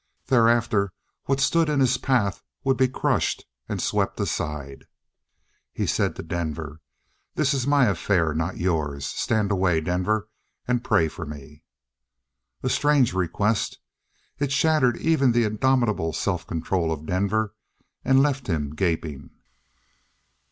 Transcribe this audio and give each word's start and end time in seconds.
Thereafter 0.25 0.93
what 1.25 1.39
stood 1.39 1.69
in 1.69 1.79
his 1.79 1.99
path 1.99 2.41
would 2.63 2.75
be 2.75 2.87
crushed 2.87 3.45
and 3.69 3.79
swept 3.79 4.19
aside. 4.19 4.85
He 5.71 5.85
said 5.85 6.15
to 6.15 6.23
Denver: 6.23 6.81
"This 7.35 7.53
is 7.53 7.67
my 7.67 7.85
affair, 7.85 8.33
not 8.33 8.57
yours. 8.57 9.05
Stand 9.05 9.51
away, 9.51 9.79
Denver. 9.79 10.27
And 10.67 10.83
pray 10.83 11.07
for 11.07 11.27
me." 11.27 11.61
A 12.63 12.69
strange 12.69 13.13
request. 13.13 13.77
It 14.39 14.51
shattered 14.51 14.97
even 14.97 15.33
the 15.33 15.43
indomitable 15.43 16.13
self 16.13 16.47
control 16.47 16.91
of 16.91 17.05
Denver 17.05 17.53
and 18.03 18.23
left 18.23 18.47
him 18.47 18.73
gaping. 18.73 19.29